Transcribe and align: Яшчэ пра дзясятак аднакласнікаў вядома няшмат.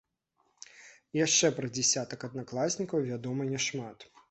Яшчэ 1.25 1.51
пра 1.59 1.67
дзясятак 1.77 2.27
аднакласнікаў 2.31 3.07
вядома 3.13 3.41
няшмат. 3.55 4.11